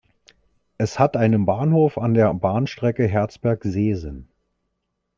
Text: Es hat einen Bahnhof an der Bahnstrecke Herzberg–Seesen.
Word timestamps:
Es 0.79 0.97
hat 0.97 1.15
einen 1.15 1.45
Bahnhof 1.45 1.99
an 1.99 2.15
der 2.15 2.33
Bahnstrecke 2.33 3.05
Herzberg–Seesen. 3.05 4.29